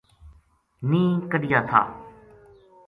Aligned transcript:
نیہہ 0.89 1.21
کَڈھیا 1.31 1.59
تھا 1.69 1.81